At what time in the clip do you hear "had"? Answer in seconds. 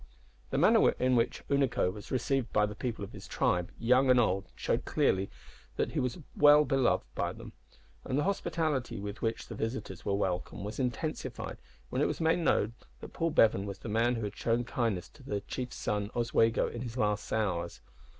14.23-14.35